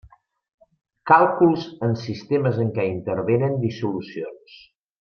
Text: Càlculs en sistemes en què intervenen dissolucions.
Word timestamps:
Càlculs 1.11 1.67
en 1.89 1.93
sistemes 2.05 2.59
en 2.65 2.73
què 2.79 2.87
intervenen 2.95 3.55
dissolucions. 3.69 4.61